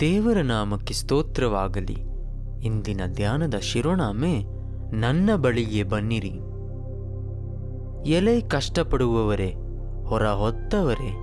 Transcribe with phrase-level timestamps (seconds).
[0.00, 1.96] ದೇವರ ನಾಮಕ್ಕೆ ಸ್ತೋತ್ರವಾಗಲಿ.
[2.66, 4.44] ಇಂದಿನ ಧ್ಯಾನದ ಶಿರೋನಾಮೆ,
[4.96, 6.32] ನನ್ನ ಬಳಿಗೆ ಬನ್ನಿರಿ.
[8.10, 9.54] ಎಲೆ ಕಷ್ಟಪಡುವವರೇ,
[10.04, 11.14] ಹೊರ ಹೊತ್ತವರೇ,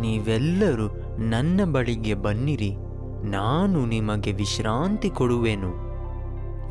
[0.00, 2.76] ನೀವೆಲ್ಲರೂ ನನ್ನ ಬಳಿಗೆ ಬನ್ನಿರಿ.
[3.24, 5.86] ನಾನು ನಿಮಗೆ ವಿಶ್ರಾಂತಿ ಕೊಡುವೆನು.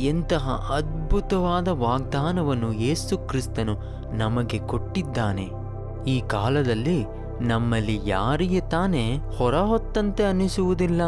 [0.02, 0.72] ಎಂತಹ
[1.16, 3.74] ಅದ್ಭುತವಾದ ವಾಗ್ದಾನವನ್ನು ಯೇಸು ಕ್ರಿಸ್ತನು
[4.18, 5.50] ನಮಗೆ ಕೊಟ್ಟಿದ್ದಾನೆ.
[6.08, 7.06] ಈ ಕಾಲದಲ್ಲಿ
[7.42, 11.02] ನಮ್ಮಲ್ಲಿ ಯಾರಿಗೆ ತಾನೇ ಹೊರಹೊತ್ತಂತೆ ಅನಿಸುವುದಿಲ್ಲ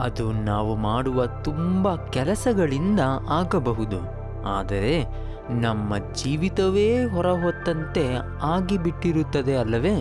[0.00, 3.96] ಅದು ನಾವು ಮಾಡುವ ತುಂಬ ಕೆಲಸಗಳಿಂದ ಆಗಬಹುದು.
[4.46, 5.04] ಆದರೆ
[5.50, 9.96] ನಮ್ಮ ಜೀವಿತವೇ ಹೊರಹೊತ್ತಂತೆ ಆಗಿಬಿಟ್ಟಿರುತ್ತದೆ ಅಲ್ಲವೇ?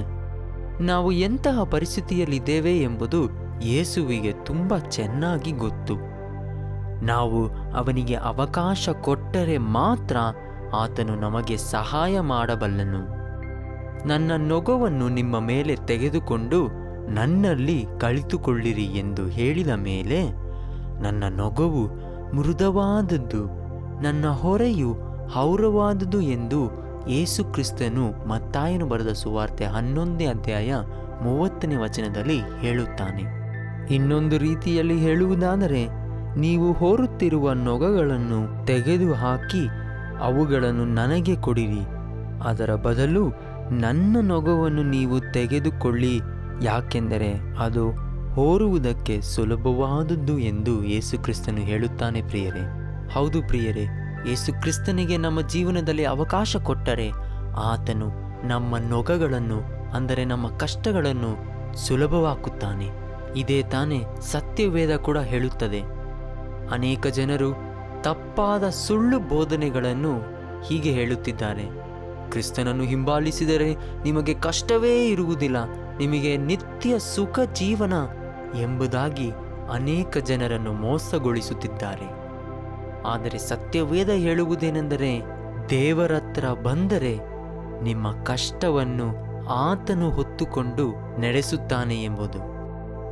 [0.82, 3.30] ನಾವು ಎಂತಹ ಪರಿಸ್ಥಿತಿಯಲ್ಲಿದ್ದೇವೆ ಎಂಬುದು
[3.64, 6.09] ಯೇಸುವಿಗೆ ತುಂಬ ಚೆನ್ನಾಗಿ ಗೊತ್ತು.
[7.04, 10.18] ನಾವು ಅವನಿಗೆ ಅವಕಾಶ ಕೊಟ್ಟರೆ ಮಾತ್ರ
[10.76, 13.20] ಆತನು ನಮಗೆ ಸಹಾಯ ಮಾಡಬಲ್ಲನು.
[14.08, 16.68] ನನ್ನ ನೊಗವನ್ನು ನಿಮ್ಮ ಮೇಲೆ ತೆಗೆದುಕೊಂಡು
[17.10, 20.30] ನನ್ನಲ್ಲಿ ಕಳಿತುಕೊಳ್ಳಿರಿ ಎಂದು ಹೇಳಿದ ಮೇಲೆ
[21.02, 21.84] ನನ್ನ ನೊಗವು
[22.36, 23.46] ಮೃದುವಾದದ್ದು,
[24.02, 24.98] ನನ್ನ ಹೊರೆಯು
[25.28, 26.72] ಹೌರವಾದುದು ಎಂದು
[27.08, 30.76] ಯೇಸು ಕ್ರಿಸ್ತನು ಮತ್ತಾಯನು ಬರೆದ ಸುವಾರ್ತೆ ಹನ್ನೊಂದನೇ ಅಧ್ಯಾಯ
[31.22, 33.24] ಮೂವತ್ತನೇ ವಚನದಲ್ಲಿ ಹೇಳುತ್ತಾನೆ.
[33.96, 35.99] ಇನ್ನೊಂದು ರೀತಿಯಲ್ಲಿ ಹೇಳುವುದಾದರೆ
[36.38, 39.64] ನೀವು ಹೋರುತ್ತಿರುವ ನೊಗಗಳನ್ನು ತೆಗೆದುಹಾಕಿ
[40.20, 41.84] ಅವುಗಳನ್ನು ನನಗೆ ಕೊಡಿರಿ.
[42.50, 43.24] ಅದರ ಬದಲು
[43.82, 46.14] ನನ್ನ ನೊಗವನ್ನು ನೀವು ತೆಗೆದುಕೊಳ್ಳಿ,
[46.64, 47.86] ಯಾಕೆಂದರೆ ಅದು
[48.34, 52.64] ಹೋರುವುದಕ್ಕೆ ಸುಲಭವಾದದ್ದು ಎಂದು ಯೇಸು ಕ್ರಿಸ್ತನು ಹೇಳುತ್ತಾನೆ ಪ್ರಿಯರೇ.
[53.14, 53.86] ಹೌದು ಪ್ರಿಯರೇ,
[54.30, 57.08] ಯೇಸುಕ್ರಿಸ್ತನಿಗೆ ನಮ್ಮ ಜೀವನದಲ್ಲಿ ಅವಕಾಶ ಕೊಟ್ಟರೆ
[57.74, 58.08] ಆತನು
[58.48, 59.60] ನಮ್ಮ ನೊಗಗಳನ್ನು,
[59.94, 61.32] ಅಂದರೆ ನಮ್ಮ ಕಷ್ಟಗಳನ್ನು
[61.88, 62.90] ಸುಲಭವಾಗುತ್ತಾನೆ
[63.36, 65.82] ಇದೇ ತಾನೇ ಸತ್ಯವೇದ ಕೂಡ ಹೇಳುತ್ತದೆ.
[66.72, 67.56] ಅನೇಕ ಜನರು
[68.02, 70.20] ತಪ್ಪಾದ ಸುಳ್ಳು ಬೋಧನೆಗಳನ್ನು
[70.62, 71.66] ಹೀಗೆ ಹೇಳುತ್ತಿದ್ದಾರೆ.
[72.30, 75.58] ಕ್ರಿಸ್ತನನ್ನು ಹಿಂಬಾಲಿಸಿದರೆ ನಿಮಗೆ ಕಷ್ಟವೇ ಇರುವುದಿಲ್ಲ,
[75.98, 77.94] ನಿಮಗೆ ನಿತ್ಯ ಸುಖ ಜೀವನ
[78.62, 79.32] ಎಂಬುದಾಗಿ
[79.72, 82.20] ಅನೇಕ ಜನರನ್ನು ಮೋಸಗೊಳಿಸುತ್ತಿದ್ದಾರೆ.
[83.06, 85.22] ಆದರೆ ಸತ್ಯವೇದ ಹೇಳುವುದೇನೆಂದರೆ
[85.70, 87.20] ದೇವರತ್ರ ಬಂದರೆ
[87.84, 92.59] ನಿಮ್ಮ ಕಷ್ಟವನ್ನು ಆತನು ಹೊತ್ತುಕೊಂಡು ನಡೆಸುತ್ತಾನೆ ಎಂಬುದು.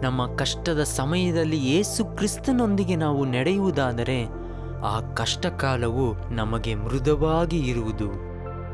[0.04, 4.26] ನಮ್ಮ ಕಷ್ಟದ ಸಮಯದಲ್ಲಿ ಯೇಸು ಕ್ರಿಸ್ತನೊಂದಿಗೆ ನಾವು ನಡೆಯುವುದಾದರೆ
[4.86, 8.28] ಆ ಕಷ್ಟಕಾಲವು ನಮಗೆ ಮೃದುವಾಗಿ ಇರುವುದು.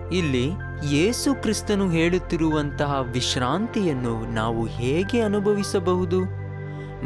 [0.09, 0.51] ಇಲ್ಲಿ
[0.91, 6.19] ಯೇಸು ಕ್ರಿಸ್ತನು ಹೇಳುತ್ತಿರುವಂತಹ ವಿಶ್ರಾಂತಿಯನ್ನು ನಾವು ಹೇಗೆ ಅನುಭವಿಸಬಹುದು?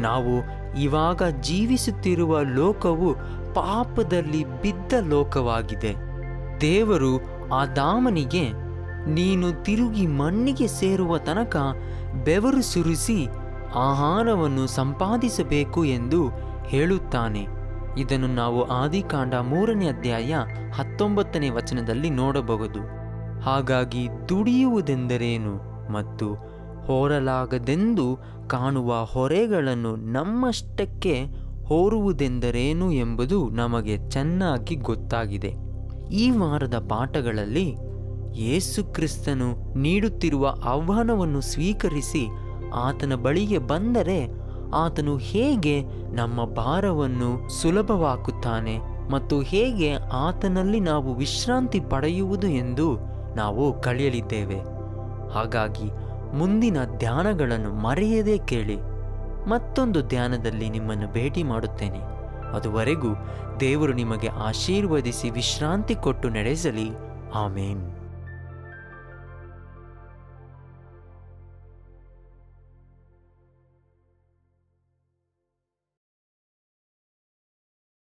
[0.00, 3.14] ನಾವು ಇವಾಗ ಜೀವಿಸುತ್ತಿರುವ ಲೋಕವು
[3.54, 5.94] ಪಾಪದಲ್ಲಿ ಬಿದ್ದ ಲೋಕವಾಗಿದೆ.
[6.60, 7.20] ದೇವರು
[7.54, 8.68] ಆ ದಾಮನಿಗೆ
[9.06, 11.56] ನೀನು ತಿರುಗಿ ಮಣ್ಣಿಗೆ ಸೇರುವ ತನಕ
[12.24, 13.26] ಬೆವರು ಸುರಿಸಿ
[13.74, 16.28] ಆಹಾರವನ್ನು ಸಂಪಾದಿಸಬೇಕು ಎಂದು
[16.66, 17.46] ಹೇಳುತ್ತಾನೆ.
[17.98, 20.34] ಇದನ್ನು ನಾವು ಆದಿಕಾಂಡ ಮೂರನೇ ಅಧ್ಯಾಯ
[20.74, 22.78] ಹತ್ತೊಂಬತ್ತನೇ ವಚನದಲ್ಲಿ ನೋಡಬಹುದು.
[23.40, 26.34] ಹಾಗಾಗಿ ದುಡಿಯುವುದೆಂದರೇನು ಮತ್ತು
[26.86, 28.18] ಹೋರಲಾಗದೆಂದು
[28.48, 31.24] ಕಾಣುವ ಹೊರೆಗಳನ್ನು ನಮ್ಮಷ್ಟಕ್ಕೆ
[31.66, 35.54] ಹೋರುವುದೆಂದರೇನು ಎಂಬುದು ನಮಗೆ ಚೆನ್ನಾಗಿ ಗೊತ್ತಾಗಿದೆ.
[36.12, 37.74] ಈ ವಾರದ ಪಾಠಗಳಲ್ಲಿ
[38.34, 42.28] ಯೇಸುಕ್ರಿಸ್ತನು ನೀಡುತ್ತಿರುವ ಆಹ್ವಾನವನ್ನು ಸ್ವೀಕರಿಸಿ
[42.74, 44.28] ಆತನ ಬಳಿಗೆ ಬಂದರೆ
[44.74, 48.78] ಆತನು ಹೇಗೆ ನಮ್ಮ ಭಾರವನ್ನು ಸುಲಭವಾಗುತ್ತಾನೆ
[49.10, 52.98] ಮತ್ತು ಹೇಗೆ ಆತನಲ್ಲಿ ನಾವು ವಿಶ್ರಾಂತಿ ಪಡೆಯುವುದು ಎಂದು
[53.36, 54.78] ನಾವು ಕಳೆಯಲಿದ್ದೇವೆ
[55.30, 58.76] ಹಾಗಾಗಿ ಮುಂದಿನ ಧ್ಯಾನಗಳನ್ನು ಮರೆಯದೇ ಕೇಳಿ.
[59.48, 61.98] ಮತ್ತೊಂದು ಧ್ಯಾನದಲ್ಲಿ ನಿಮ್ಮನ್ನು ಭೇಟಿ ಮಾಡುತ್ತೇನೆ.
[62.56, 63.08] ಅದುವರೆಗೂ
[63.60, 66.90] ದೇವರು ನಿಮಗೆ ಆಶೀರ್ವದಿಸಿ ವಿಶ್ರಾಂತಿ ಕೊಟ್ಟು ನಡೆಸಲಿ.
[67.34, 67.97] ಆಮೇನ್.